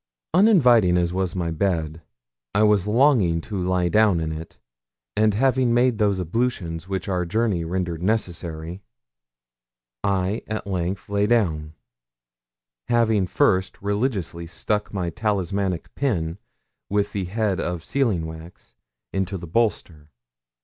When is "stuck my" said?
14.47-15.11